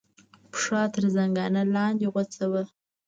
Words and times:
پښه 0.51 0.81
تر 0.93 1.03
زنګانه 1.15 1.61
لاندې 1.75 2.05
غوڅه 2.13 2.45
وه. 2.51 2.63